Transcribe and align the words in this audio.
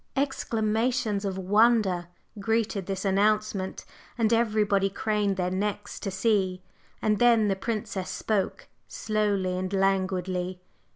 Exclamations 0.15 1.23
of 1.25 1.37
wonder 1.37 2.07
greeted 2.39 2.87
this 2.87 3.05
announcement, 3.05 3.85
and 4.17 4.33
everybody 4.33 4.89
craned 4.89 5.37
their 5.37 5.51
necks 5.51 5.99
to 5.99 6.09
see. 6.09 6.63
And 7.03 7.19
then 7.19 7.49
the 7.49 7.55
Princess 7.55 8.09
spoke, 8.09 8.67
slowly 8.87 9.55
and 9.59 9.71
languidly. 9.71 10.59